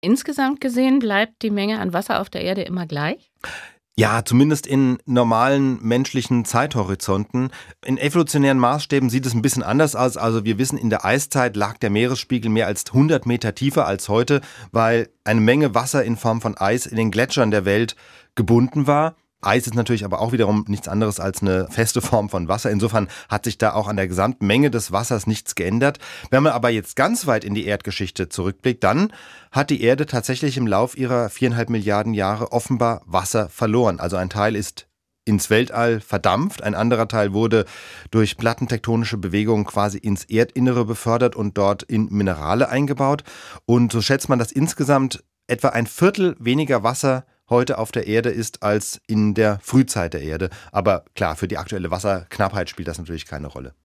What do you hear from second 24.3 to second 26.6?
Menge des Wassers nichts geändert. Wenn man